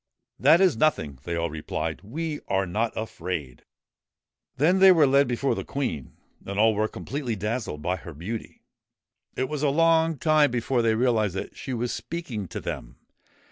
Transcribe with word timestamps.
'That 0.39 0.61
is 0.61 0.77
nothing,' 0.77 1.19
they 1.25 1.35
all 1.35 1.51
replied.' 1.51 2.01
We 2.17 2.39
are 2.47 2.65
not 2.65 2.91
afraid 2.97 3.61
I' 3.61 3.65
Then 4.57 4.79
they 4.79 4.91
were 4.91 5.05
led 5.05 5.27
before 5.27 5.53
the 5.53 5.63
Queen, 5.63 6.17
and 6.43 6.57
all 6.57 6.73
were 6.73 6.87
com 6.87 7.05
pletely 7.05 7.37
dazzled 7.37 7.83
by 7.83 7.97
her 7.97 8.15
beauty. 8.15 8.63
It 9.35 9.47
was 9.47 9.61
a 9.61 9.69
long 9.69 10.17
time 10.17 10.49
before 10.49 10.81
they 10.81 10.95
realised 10.95 11.35
that 11.35 11.55
she 11.55 11.71
was 11.75 11.93
speaking 11.93 12.47
to 12.47 12.59
them. 12.59 12.95